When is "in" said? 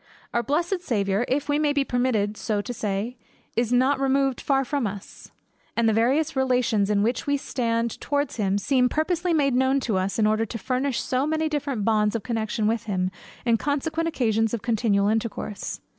6.89-7.03, 10.17-10.25